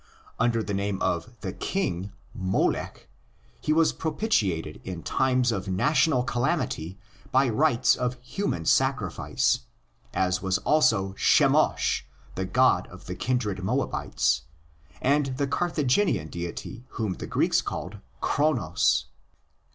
Under 0.39 0.63
the 0.63 0.73
name 0.73 0.99
of 0.99 1.29
'the 1.41 1.53
King" 1.53 2.11
(Molech), 2.33 3.07
he 3.61 3.71
was 3.71 3.93
propitiated 3.93 4.81
in 4.83 5.03
times 5.03 5.51
of 5.51 5.67
national 5.67 6.23
calamity 6.23 6.97
by 7.31 7.47
rites 7.47 7.95
of 7.95 8.15
human 8.19 8.65
sacrifice; 8.65 9.59
as 10.11 10.41
was 10.41 10.57
also 10.65 11.13
Chemosh, 11.13 12.01
the 12.33 12.45
god 12.45 12.87
of 12.87 13.05
the 13.05 13.13
kindred 13.13 13.63
Moabites, 13.63 14.45
and 15.03 15.37
the 15.37 15.45
Carthaginian 15.45 16.29
deity 16.29 16.83
whom 16.97 17.13
the 17.13 17.27
Greeks 17.27 17.61
called 17.61 17.99
Cronos. 18.21 19.05